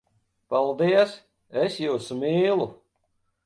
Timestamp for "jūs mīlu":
1.85-2.69